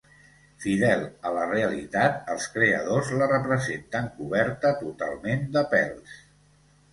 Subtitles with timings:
[0.63, 6.19] Fidel a la realitat, els creadors la representen coberta totalment de pèls.